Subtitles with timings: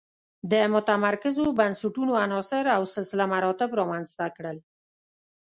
[0.51, 4.57] د متمرکزو بنسټونو عناصر او سلسله مراتب رامنځته کړل.